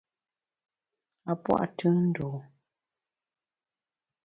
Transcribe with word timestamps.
A 1.31 1.33
pua’ 1.43 1.63
tùn 1.77 1.95
ndû. 2.07 2.27